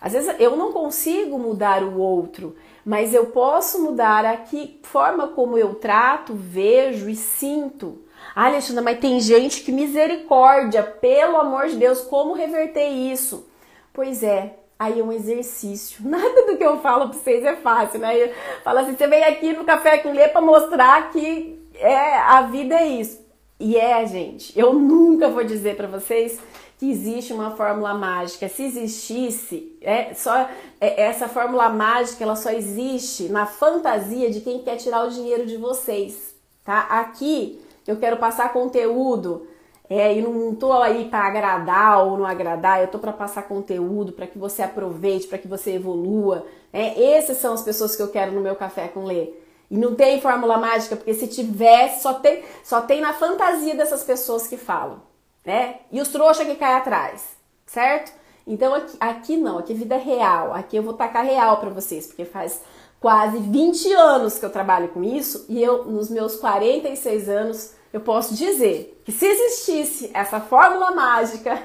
Às 0.00 0.12
vezes 0.12 0.34
eu 0.38 0.56
não 0.56 0.72
consigo 0.72 1.38
mudar 1.38 1.82
o 1.82 1.98
outro, 1.98 2.56
mas 2.84 3.12
eu 3.12 3.26
posso 3.26 3.82
mudar 3.82 4.24
a 4.24 4.36
que 4.36 4.80
forma 4.82 5.28
como 5.28 5.58
eu 5.58 5.74
trato, 5.74 6.34
vejo 6.34 7.08
e 7.08 7.16
sinto. 7.16 8.02
Ah, 8.34 8.46
Alexandra, 8.46 8.82
mas 8.82 9.00
tem 9.00 9.20
gente 9.20 9.62
que 9.62 9.72
misericórdia, 9.72 10.82
pelo 10.82 11.36
amor 11.36 11.66
de 11.66 11.76
Deus, 11.76 12.00
como 12.00 12.34
reverter 12.34 12.88
isso? 12.88 13.48
Pois 13.92 14.22
é, 14.22 14.54
Aí 14.78 15.00
é 15.00 15.02
um 15.02 15.10
exercício. 15.10 15.98
Nada 16.08 16.46
do 16.46 16.56
que 16.56 16.64
eu 16.64 16.80
falo 16.80 17.08
para 17.08 17.18
vocês 17.18 17.44
é 17.44 17.56
fácil, 17.56 17.98
né? 17.98 18.32
Fala 18.62 18.82
assim, 18.82 18.96
você 18.96 19.08
vem 19.08 19.24
aqui 19.24 19.52
no 19.52 19.64
Café 19.64 19.98
com 19.98 20.12
Lê 20.12 20.28
para 20.28 20.40
mostrar 20.40 21.10
que 21.10 21.58
é, 21.74 22.16
a 22.16 22.42
vida 22.42 22.76
é 22.76 22.86
isso. 22.86 23.26
E 23.58 23.76
é, 23.76 24.06
gente, 24.06 24.56
eu 24.56 24.72
nunca 24.72 25.28
vou 25.28 25.42
dizer 25.42 25.74
para 25.76 25.88
vocês 25.88 26.38
que 26.78 26.90
existe 26.90 27.32
uma 27.32 27.50
fórmula 27.56 27.92
mágica. 27.92 28.48
Se 28.48 28.62
existisse, 28.62 29.76
é 29.82 30.14
só 30.14 30.48
é, 30.80 31.02
essa 31.02 31.28
fórmula 31.28 31.68
mágica, 31.68 32.22
ela 32.22 32.36
só 32.36 32.50
existe 32.50 33.28
na 33.28 33.46
fantasia 33.46 34.30
de 34.30 34.40
quem 34.40 34.62
quer 34.62 34.76
tirar 34.76 35.04
o 35.04 35.10
dinheiro 35.10 35.44
de 35.44 35.56
vocês, 35.56 36.34
tá? 36.64 36.80
Aqui 36.82 37.60
eu 37.86 37.96
quero 37.96 38.16
passar 38.16 38.52
conteúdo 38.52 39.48
é, 39.90 40.14
e 40.16 40.22
não 40.22 40.54
tô 40.54 40.72
aí 40.72 41.06
para 41.06 41.26
agradar 41.26 42.04
ou 42.06 42.18
não 42.18 42.26
agradar, 42.26 42.80
eu 42.80 42.88
tô 42.88 42.98
para 42.98 43.12
passar 43.12 43.42
conteúdo, 43.42 44.12
para 44.12 44.26
que 44.26 44.38
você 44.38 44.62
aproveite, 44.62 45.26
para 45.26 45.38
que 45.38 45.48
você 45.48 45.72
evolua. 45.72 46.46
É, 46.72 47.16
essas 47.16 47.38
são 47.38 47.54
as 47.54 47.62
pessoas 47.62 47.96
que 47.96 48.02
eu 48.02 48.08
quero 48.08 48.32
no 48.32 48.40
meu 48.40 48.54
café 48.54 48.86
com 48.88 49.04
Lê. 49.04 49.30
E 49.70 49.76
não 49.76 49.94
tem 49.94 50.20
fórmula 50.20 50.58
mágica, 50.58 50.94
porque 50.94 51.14
se 51.14 51.26
tivesse, 51.26 52.02
só 52.02 52.14
tem, 52.14 52.42
só 52.62 52.82
tem 52.82 53.00
na 53.00 53.14
fantasia 53.14 53.74
dessas 53.74 54.04
pessoas 54.04 54.46
que 54.46 54.56
falam, 54.56 55.00
né? 55.48 55.76
E 55.90 55.98
os 55.98 56.08
trouxas 56.08 56.46
que 56.46 56.56
caem 56.56 56.76
atrás, 56.76 57.24
certo? 57.64 58.12
Então 58.46 58.74
aqui, 58.74 58.96
aqui 59.00 59.36
não, 59.38 59.56
aqui 59.56 59.72
é 59.72 59.76
vida 59.76 59.96
real. 59.96 60.52
Aqui 60.52 60.76
eu 60.76 60.82
vou 60.82 60.92
tacar 60.92 61.24
real 61.24 61.56
para 61.56 61.70
vocês, 61.70 62.06
porque 62.06 62.26
faz 62.26 62.60
quase 63.00 63.38
20 63.38 63.90
anos 63.94 64.38
que 64.38 64.44
eu 64.44 64.50
trabalho 64.50 64.88
com 64.88 65.02
isso 65.02 65.46
e 65.48 65.62
eu, 65.62 65.86
nos 65.86 66.10
meus 66.10 66.36
46 66.36 67.30
anos, 67.30 67.72
eu 67.90 68.00
posso 68.02 68.34
dizer 68.34 69.00
que 69.06 69.10
se 69.10 69.24
existisse 69.24 70.10
essa 70.12 70.38
fórmula 70.38 70.90
mágica, 70.90 71.58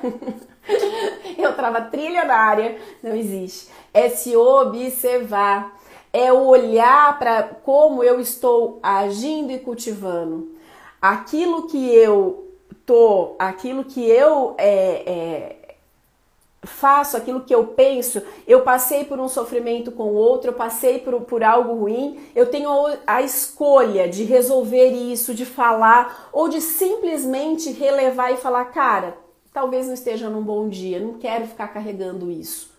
eu 1.37 1.53
trava 1.53 1.81
trilionária, 1.81 2.77
não 3.03 3.13
existe. 3.13 3.67
É 3.93 4.07
se 4.07 4.33
observar, 4.33 5.77
é 6.13 6.31
olhar 6.31 7.19
para 7.19 7.43
como 7.43 8.01
eu 8.01 8.21
estou 8.21 8.79
agindo 8.81 9.51
e 9.51 9.59
cultivando. 9.59 10.55
Aquilo 11.01 11.67
que 11.67 11.93
eu 11.93 12.43
tô, 12.85 13.35
aquilo 13.39 13.83
que 13.83 14.05
eu 14.09 14.55
é, 14.57 15.03
é, 15.05 15.55
faço 16.63 17.17
aquilo 17.17 17.41
que 17.41 17.53
eu 17.53 17.67
penso, 17.67 18.21
eu 18.47 18.61
passei 18.61 19.03
por 19.03 19.19
um 19.19 19.27
sofrimento 19.27 19.91
com 19.91 20.03
o 20.03 20.13
outro, 20.13 20.49
eu 20.49 20.53
passei 20.53 20.99
por, 20.99 21.21
por 21.21 21.43
algo 21.43 21.73
ruim, 21.75 22.19
eu 22.35 22.45
tenho 22.45 22.69
a 23.05 23.21
escolha 23.21 24.07
de 24.07 24.23
resolver 24.23 24.89
isso, 24.89 25.33
de 25.33 25.45
falar, 25.45 26.29
ou 26.31 26.47
de 26.47 26.61
simplesmente 26.61 27.71
relevar 27.71 28.31
e 28.31 28.37
falar, 28.37 28.65
cara, 28.65 29.17
talvez 29.53 29.87
não 29.87 29.93
esteja 29.93 30.29
num 30.29 30.41
bom 30.41 30.69
dia, 30.69 30.99
não 30.99 31.13
quero 31.13 31.47
ficar 31.47 31.67
carregando 31.67 32.31
isso. 32.31 32.71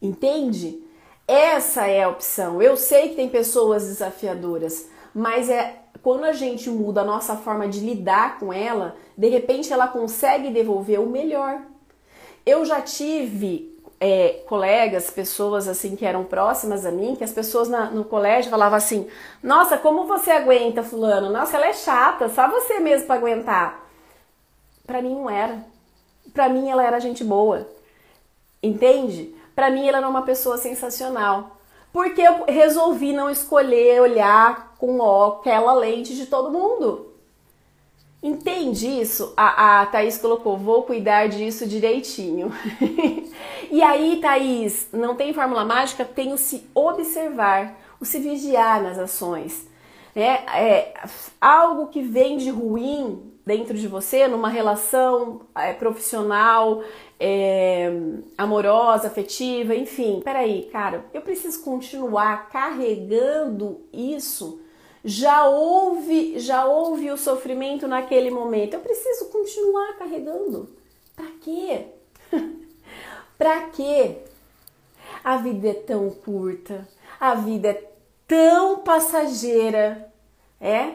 Entende? 0.00 0.82
Essa 1.26 1.86
é 1.86 2.04
a 2.04 2.08
opção. 2.08 2.62
Eu 2.62 2.76
sei 2.76 3.10
que 3.10 3.16
tem 3.16 3.28
pessoas 3.28 3.86
desafiadoras, 3.86 4.88
mas 5.18 5.50
é 5.50 5.76
quando 6.02 6.24
a 6.24 6.32
gente 6.32 6.70
muda 6.70 7.00
a 7.00 7.04
nossa 7.04 7.36
forma 7.36 7.66
de 7.68 7.80
lidar 7.80 8.38
com 8.38 8.52
ela, 8.52 8.96
de 9.16 9.28
repente 9.28 9.72
ela 9.72 9.88
consegue 9.88 10.50
devolver 10.50 11.00
o 11.00 11.06
melhor 11.06 11.60
eu 12.48 12.64
já 12.64 12.80
tive 12.80 13.78
é, 14.00 14.42
colegas, 14.46 15.10
pessoas 15.10 15.68
assim 15.68 15.94
que 15.94 16.06
eram 16.06 16.24
próximas 16.24 16.86
a 16.86 16.90
mim, 16.90 17.14
que 17.14 17.24
as 17.24 17.32
pessoas 17.32 17.68
na, 17.68 17.90
no 17.90 18.04
colégio 18.04 18.50
falavam 18.50 18.78
assim: 18.78 19.06
Nossa, 19.42 19.76
como 19.76 20.06
você 20.06 20.30
aguenta, 20.30 20.82
Fulano? 20.82 21.30
Nossa, 21.30 21.58
ela 21.58 21.66
é 21.66 21.74
chata, 21.74 22.28
só 22.30 22.48
você 22.48 22.80
mesmo 22.80 23.06
para 23.06 23.16
aguentar. 23.16 23.86
Para 24.86 25.02
mim 25.02 25.14
não 25.14 25.28
era. 25.28 25.62
Para 26.32 26.48
mim 26.48 26.70
ela 26.70 26.82
era 26.82 26.98
gente 26.98 27.22
boa. 27.22 27.68
Entende? 28.62 29.34
Para 29.54 29.70
mim 29.70 29.86
ela 29.86 29.98
era 29.98 30.08
uma 30.08 30.22
pessoa 30.22 30.56
sensacional. 30.56 31.57
Porque 31.92 32.20
eu 32.20 32.44
resolvi 32.46 33.12
não 33.12 33.30
escolher 33.30 34.00
olhar 34.00 34.74
com 34.78 35.02
aquela 35.26 35.72
lente 35.74 36.14
de 36.14 36.26
todo 36.26 36.50
mundo. 36.50 37.08
Entende 38.22 38.88
isso? 39.00 39.32
A, 39.36 39.82
a 39.82 39.86
Thaís 39.86 40.18
colocou, 40.18 40.56
vou 40.56 40.82
cuidar 40.82 41.28
disso 41.28 41.66
direitinho. 41.66 42.52
e 43.70 43.80
aí, 43.80 44.18
Thaís, 44.20 44.88
não 44.92 45.14
tem 45.14 45.32
fórmula 45.32 45.64
mágica, 45.64 46.04
tem 46.04 46.32
o 46.32 46.38
se 46.38 46.68
observar, 46.74 47.78
o 48.00 48.04
se 48.04 48.18
vigiar 48.18 48.82
nas 48.82 48.98
ações. 48.98 49.68
É, 50.16 50.30
é 50.60 50.94
algo 51.40 51.86
que 51.86 52.02
vem 52.02 52.36
de 52.38 52.50
ruim 52.50 53.27
dentro 53.48 53.78
de 53.78 53.88
você, 53.88 54.28
numa 54.28 54.50
relação 54.50 55.40
é, 55.54 55.72
profissional, 55.72 56.82
é, 57.18 57.90
amorosa, 58.36 59.08
afetiva, 59.08 59.74
enfim. 59.74 60.20
Peraí, 60.22 60.68
cara, 60.70 61.06
eu 61.14 61.22
preciso 61.22 61.64
continuar 61.64 62.50
carregando 62.50 63.80
isso 63.90 64.60
já 65.04 65.48
houve, 65.48 66.38
já 66.38 66.66
houve 66.66 67.10
o 67.10 67.16
sofrimento 67.16 67.88
naquele 67.88 68.30
momento. 68.30 68.74
Eu 68.74 68.80
preciso 68.80 69.30
continuar 69.30 69.96
carregando. 69.96 70.68
Para 71.16 71.30
quê? 71.40 71.86
Para 73.38 73.60
quê? 73.70 74.18
A 75.24 75.38
vida 75.38 75.68
é 75.68 75.74
tão 75.74 76.10
curta, 76.10 76.86
a 77.18 77.34
vida 77.34 77.68
é 77.68 77.90
tão 78.26 78.80
passageira, 78.80 80.12
é? 80.60 80.92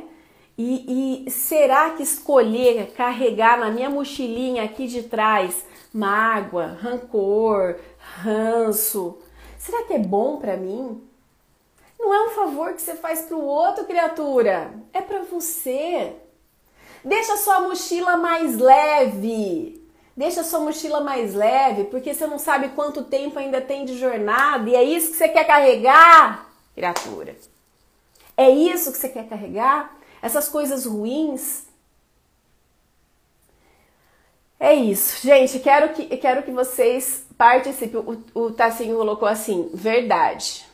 E, 0.57 1.25
e, 1.25 1.31
será 1.31 1.91
que 1.91 2.03
escolher 2.03 2.91
carregar 2.91 3.59
na 3.59 3.71
minha 3.71 3.89
mochilinha 3.89 4.63
aqui 4.63 4.87
de 4.87 5.03
trás 5.03 5.65
mágoa, 5.91 6.77
rancor, 6.81 7.79
ranço, 8.21 9.17
será 9.57 9.83
que 9.83 9.93
é 9.93 9.99
bom 9.99 10.37
para 10.37 10.57
mim? 10.57 11.01
Não 11.99 12.13
é 12.13 12.27
um 12.27 12.29
favor 12.31 12.73
que 12.73 12.81
você 12.81 12.95
faz 12.95 13.21
para 13.21 13.37
o 13.37 13.45
outro, 13.45 13.85
criatura. 13.85 14.73
É 14.91 15.01
para 15.01 15.23
você. 15.23 16.13
Deixa 17.03 17.37
sua 17.37 17.61
mochila 17.61 18.17
mais 18.17 18.57
leve. 18.57 19.81
Deixa 20.15 20.43
sua 20.43 20.59
mochila 20.59 21.01
mais 21.01 21.33
leve, 21.33 21.85
porque 21.85 22.13
você 22.13 22.27
não 22.27 22.37
sabe 22.37 22.69
quanto 22.69 23.03
tempo 23.03 23.39
ainda 23.39 23.59
tem 23.59 23.83
de 23.83 23.97
jornada 23.97 24.69
e 24.69 24.75
é 24.75 24.83
isso 24.83 25.09
que 25.09 25.17
você 25.17 25.27
quer 25.27 25.43
carregar, 25.43 26.47
criatura. 26.75 27.35
É 28.37 28.47
isso 28.47 28.91
que 28.91 28.97
você 28.99 29.09
quer 29.09 29.27
carregar? 29.27 30.02
Essas 30.23 30.47
coisas 30.47 30.85
ruins? 30.85 31.63
É 34.57 34.73
isso. 34.73 35.21
Gente, 35.21 35.59
quero 35.59 35.89
que, 35.89 36.15
quero 36.15 36.43
que 36.43 36.51
vocês 36.51 37.25
participem. 37.37 37.99
O, 37.99 38.23
o 38.33 38.51
Tassinho 38.51 38.95
colocou 38.95 39.27
assim: 39.27 39.69
verdade. 39.73 40.65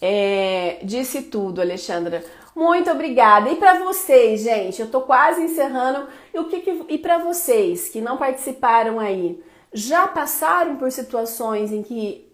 É, 0.00 0.78
disse 0.82 1.24
tudo, 1.24 1.60
Alexandra. 1.60 2.24
Muito 2.54 2.90
obrigada. 2.90 3.50
E 3.50 3.56
para 3.56 3.78
vocês, 3.84 4.40
gente, 4.40 4.80
eu 4.80 4.90
tô 4.90 5.02
quase 5.02 5.42
encerrando. 5.42 6.08
E 6.32 6.38
o 6.38 6.48
que, 6.48 6.60
que 6.60 6.82
e 6.88 6.96
para 6.96 7.18
vocês 7.18 7.90
que 7.90 8.00
não 8.00 8.16
participaram 8.16 8.98
aí, 8.98 9.38
já 9.70 10.08
passaram 10.08 10.76
por 10.76 10.90
situações 10.90 11.70
em 11.70 11.82
que 11.82 12.26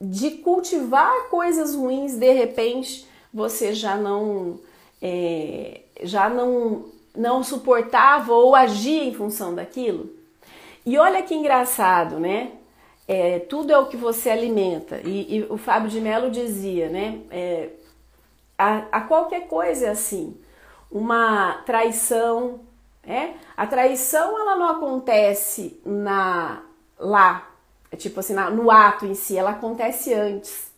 de 0.00 0.32
cultivar 0.38 1.28
coisas 1.28 1.76
ruins, 1.76 2.16
de 2.16 2.32
repente 2.32 3.06
você 3.32 3.72
já 3.72 3.94
não 3.94 4.58
é, 5.02 5.80
já 6.02 6.28
não 6.28 6.86
não 7.16 7.42
suportava 7.42 8.32
ou 8.32 8.54
agia 8.54 9.04
em 9.04 9.12
função 9.12 9.54
daquilo? 9.54 10.10
E 10.86 10.96
olha 10.96 11.22
que 11.22 11.34
engraçado, 11.34 12.20
né? 12.20 12.52
é, 13.10 13.40
tudo 13.40 13.72
é 13.72 13.78
o 13.78 13.86
que 13.86 13.96
você 13.96 14.30
alimenta. 14.30 15.00
E, 15.02 15.38
e 15.38 15.42
o 15.50 15.56
Fábio 15.56 15.90
de 15.90 16.00
Mello 16.00 16.30
dizia, 16.30 16.88
né? 16.88 17.18
É, 17.28 17.70
a, 18.56 18.84
a, 18.92 19.00
qualquer 19.00 19.48
coisa 19.48 19.86
é 19.86 19.90
assim. 19.90 20.40
Uma 20.88 21.54
traição, 21.66 22.60
é? 23.02 23.30
A 23.56 23.66
traição 23.66 24.40
ela 24.40 24.54
não 24.54 24.68
acontece 24.68 25.80
na 25.84 26.62
lá, 26.96 27.50
tipo 27.96 28.20
assim, 28.20 28.34
no 28.34 28.70
ato 28.70 29.06
em 29.06 29.14
si, 29.14 29.36
ela 29.36 29.50
acontece 29.50 30.14
antes. 30.14 30.69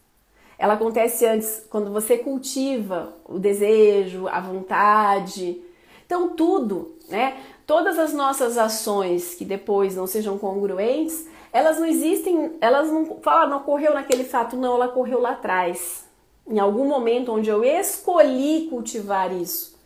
Ela 0.59 0.75
acontece 0.75 1.26
antes 1.26 1.66
quando 1.68 1.92
você 1.92 2.18
cultiva 2.18 3.14
o 3.25 3.38
desejo, 3.38 4.28
a 4.28 4.40
vontade. 4.40 5.61
Então, 6.06 6.30
tudo, 6.30 6.97
né? 7.09 7.37
Todas 7.66 7.99
as 7.99 8.12
nossas 8.12 8.59
ações 8.59 9.35
que 9.35 9.44
depois 9.44 9.97
não 9.97 10.06
sejam 10.06 10.37
congruentes, 10.38 11.26
elas 11.52 11.78
não 11.78 11.87
existem, 11.87 12.56
elas 12.61 12.90
não 12.90 13.18
falam, 13.21 13.50
não 13.50 13.56
ocorreu 13.59 13.94
naquele 13.94 14.25
fato, 14.25 14.56
não, 14.56 14.75
ela 14.75 14.87
ocorreu 14.87 15.21
lá 15.21 15.32
atrás. 15.32 16.04
Em 16.47 16.59
algum 16.59 16.87
momento 16.87 17.32
onde 17.32 17.50
eu 17.50 17.62
escolhi 17.62 18.66
cultivar 18.68 19.32
isso. 19.32 19.76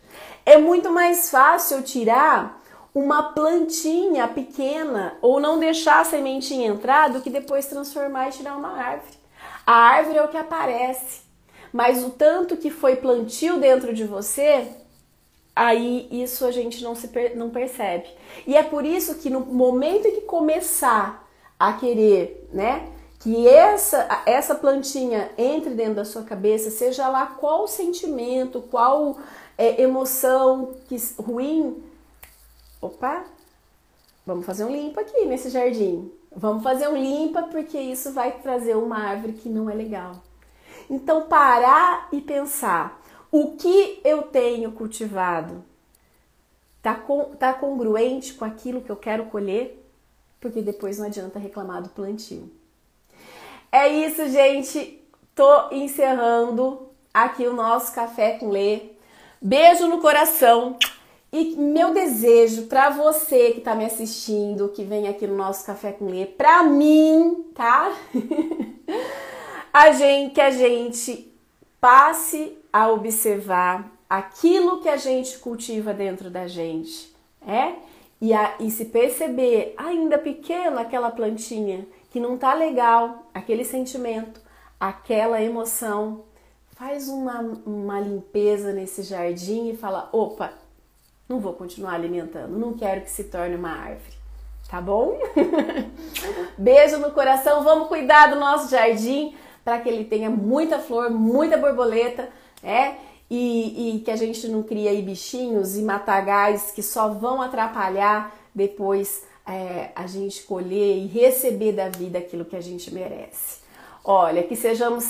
É 0.44 0.56
muito 0.56 0.90
mais 0.90 1.30
fácil 1.30 1.82
tirar 1.82 2.62
uma 2.94 3.34
plantinha 3.34 4.26
pequena 4.26 5.18
ou 5.20 5.38
não 5.38 5.58
deixar 5.58 6.00
a 6.00 6.04
sementinha 6.04 6.68
entrar 6.68 7.10
do 7.10 7.20
que 7.20 7.28
depois 7.28 7.66
transformar 7.66 8.28
e 8.28 8.32
tirar 8.32 8.56
uma 8.56 8.72
árvore. 8.72 9.15
A 9.66 9.74
árvore 9.74 10.18
é 10.18 10.22
o 10.22 10.28
que 10.28 10.36
aparece, 10.36 11.22
mas 11.72 12.04
o 12.04 12.10
tanto 12.10 12.56
que 12.56 12.70
foi 12.70 12.94
plantio 12.94 13.58
dentro 13.58 13.92
de 13.92 14.04
você, 14.04 14.68
aí 15.54 16.06
isso 16.10 16.46
a 16.46 16.52
gente 16.52 16.84
não 16.84 16.94
se 16.94 17.10
não 17.34 17.50
percebe. 17.50 18.06
E 18.46 18.56
é 18.56 18.62
por 18.62 18.84
isso 18.84 19.16
que 19.16 19.28
no 19.28 19.40
momento 19.40 20.04
que 20.12 20.20
começar 20.20 21.28
a 21.58 21.72
querer, 21.72 22.48
né, 22.52 22.88
que 23.18 23.48
essa 23.48 24.22
essa 24.24 24.54
plantinha 24.54 25.32
entre 25.36 25.70
dentro 25.70 25.94
da 25.96 26.04
sua 26.04 26.22
cabeça, 26.22 26.70
seja 26.70 27.08
lá 27.08 27.26
qual 27.26 27.66
sentimento, 27.66 28.62
qual 28.70 29.18
é, 29.58 29.82
emoção 29.82 30.74
que 30.88 30.96
ruim, 31.18 31.82
opa, 32.80 33.24
vamos 34.24 34.46
fazer 34.46 34.64
um 34.64 34.70
limpo 34.70 35.00
aqui 35.00 35.24
nesse 35.24 35.50
jardim. 35.50 36.08
Vamos 36.38 36.62
fazer 36.62 36.86
um 36.86 36.96
limpa 36.96 37.44
porque 37.44 37.78
isso 37.78 38.12
vai 38.12 38.30
trazer 38.30 38.76
uma 38.76 38.98
árvore 38.98 39.32
que 39.32 39.48
não 39.48 39.70
é 39.70 39.74
legal. 39.74 40.22
Então 40.90 41.22
parar 41.22 42.08
e 42.12 42.20
pensar 42.20 43.02
o 43.32 43.56
que 43.56 44.00
eu 44.04 44.24
tenho 44.24 44.70
cultivado 44.72 45.64
tá, 46.82 46.94
com, 46.94 47.24
tá 47.36 47.54
congruente 47.54 48.34
com 48.34 48.44
aquilo 48.44 48.82
que 48.82 48.90
eu 48.90 48.96
quero 48.96 49.24
colher, 49.26 49.82
porque 50.38 50.60
depois 50.60 50.98
não 50.98 51.06
adianta 51.06 51.38
reclamar 51.38 51.82
do 51.82 51.88
plantio. 51.88 52.52
É 53.72 53.88
isso, 53.88 54.28
gente. 54.28 55.02
Tô 55.34 55.70
encerrando 55.70 56.88
aqui 57.12 57.46
o 57.46 57.54
nosso 57.54 57.94
café 57.94 58.38
com 58.38 58.50
Lê. 58.50 58.90
Beijo 59.40 59.88
no 59.88 60.00
coração. 60.00 60.78
E 61.38 61.54
meu 61.54 61.92
desejo 61.92 62.62
para 62.62 62.88
você 62.88 63.50
que 63.50 63.58
está 63.58 63.74
me 63.74 63.84
assistindo, 63.84 64.70
que 64.70 64.82
vem 64.82 65.06
aqui 65.06 65.26
no 65.26 65.36
nosso 65.36 65.66
Café 65.66 65.92
com 65.92 66.06
Lê, 66.06 66.24
para 66.24 66.62
mim, 66.62 67.44
tá? 67.54 67.94
a 69.70 69.92
gente 69.92 70.32
que 70.32 70.40
a 70.40 70.50
gente 70.50 71.30
passe 71.78 72.56
a 72.72 72.90
observar 72.90 73.92
aquilo 74.08 74.80
que 74.80 74.88
a 74.88 74.96
gente 74.96 75.38
cultiva 75.38 75.92
dentro 75.92 76.30
da 76.30 76.46
gente, 76.46 77.14
é? 77.46 77.74
E, 78.18 78.32
a, 78.32 78.54
e 78.58 78.70
se 78.70 78.86
perceber 78.86 79.74
ainda 79.76 80.16
pequena 80.16 80.80
aquela 80.80 81.10
plantinha 81.10 81.86
que 82.10 82.18
não 82.18 82.38
tá 82.38 82.54
legal, 82.54 83.26
aquele 83.34 83.62
sentimento, 83.62 84.40
aquela 84.80 85.42
emoção, 85.42 86.24
faz 86.70 87.08
uma, 87.08 87.40
uma 87.66 88.00
limpeza 88.00 88.72
nesse 88.72 89.02
jardim 89.02 89.68
e 89.68 89.76
fala: 89.76 90.08
opa, 90.14 90.64
não 91.28 91.40
vou 91.40 91.52
continuar 91.52 91.94
alimentando, 91.94 92.58
não 92.58 92.74
quero 92.74 93.00
que 93.00 93.10
se 93.10 93.24
torne 93.24 93.56
uma 93.56 93.70
árvore. 93.70 94.16
Tá 94.68 94.80
bom? 94.80 95.18
Beijo 96.58 96.98
no 96.98 97.12
coração, 97.12 97.62
vamos 97.62 97.88
cuidar 97.88 98.28
do 98.28 98.36
nosso 98.36 98.68
jardim 98.68 99.34
para 99.64 99.80
que 99.80 99.88
ele 99.88 100.04
tenha 100.04 100.28
muita 100.28 100.78
flor, 100.78 101.10
muita 101.10 101.56
borboleta, 101.56 102.28
é? 102.62 102.94
E, 103.28 103.96
e 103.96 104.00
que 104.00 104.10
a 104.10 104.16
gente 104.16 104.46
não 104.48 104.62
crie 104.62 104.88
aí 104.88 105.02
bichinhos 105.02 105.76
e 105.76 105.82
matagais 105.82 106.70
que 106.70 106.82
só 106.82 107.08
vão 107.08 107.42
atrapalhar 107.42 108.36
depois 108.54 109.24
é, 109.46 109.90
a 109.94 110.06
gente 110.06 110.42
colher 110.44 110.96
e 110.96 111.06
receber 111.06 111.72
da 111.72 111.88
vida 111.88 112.18
aquilo 112.18 112.44
que 112.44 112.56
a 112.56 112.60
gente 112.60 112.92
merece. 112.92 113.65
Olha, 114.08 114.44
que 114.44 114.54
sejamos, 114.54 115.04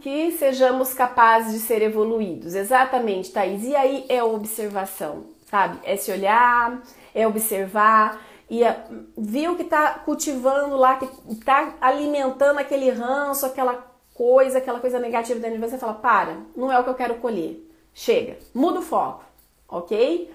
que 0.00 0.30
sejamos 0.32 0.94
capazes 0.94 1.52
de 1.52 1.58
ser 1.58 1.82
evoluídos. 1.82 2.54
Exatamente, 2.54 3.32
Thaís. 3.32 3.64
E 3.64 3.74
aí 3.74 4.06
é 4.08 4.22
observação, 4.22 5.24
sabe? 5.50 5.80
É 5.82 5.96
se 5.96 6.12
olhar, 6.12 6.80
é 7.12 7.26
observar 7.26 8.20
e 8.48 8.62
é, 8.62 8.84
viu 9.18 9.56
que 9.56 9.64
tá 9.64 9.94
cultivando 10.04 10.76
lá, 10.76 10.96
que 10.96 11.08
tá 11.44 11.74
alimentando 11.80 12.60
aquele 12.60 12.88
ranço, 12.88 13.46
aquela 13.46 13.84
coisa, 14.14 14.58
aquela 14.58 14.78
coisa 14.78 15.00
negativa 15.00 15.40
dentro 15.40 15.58
de 15.58 15.66
você, 15.66 15.76
fala, 15.76 15.94
para, 15.94 16.36
não 16.54 16.70
é 16.70 16.78
o 16.78 16.84
que 16.84 16.90
eu 16.90 16.94
quero 16.94 17.16
colher. 17.16 17.60
Chega, 17.92 18.38
muda 18.54 18.78
o 18.78 18.82
foco, 18.82 19.24
ok? 19.68 20.30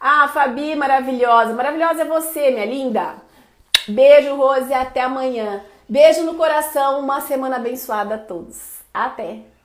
Ah, 0.00 0.28
Fabi, 0.28 0.74
maravilhosa. 0.74 1.52
Maravilhosa 1.52 2.02
é 2.02 2.04
você, 2.06 2.50
minha 2.50 2.64
linda. 2.64 3.16
Beijo, 3.86 4.34
Rose, 4.34 4.72
até 4.72 5.02
amanhã. 5.02 5.62
Beijo 5.88 6.22
no 6.22 6.34
coração, 6.34 7.00
uma 7.00 7.22
semana 7.22 7.56
abençoada 7.56 8.16
a 8.16 8.18
todos. 8.18 8.80
Até! 8.92 9.57